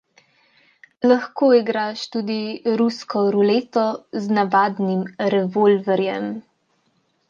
[1.11, 2.39] Lahko igraš tudi
[2.81, 3.87] rusko ruleto
[4.25, 6.31] z navadnim revolverjem.